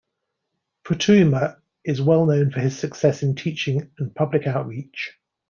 Futuyma 0.83 1.59
is 1.85 2.01
well 2.01 2.25
known 2.25 2.49
for 2.49 2.59
his 2.59 2.75
success 2.75 3.21
in 3.21 3.35
teaching 3.35 3.91
and 3.99 4.15
public 4.15 4.47
outreach. 4.47 5.11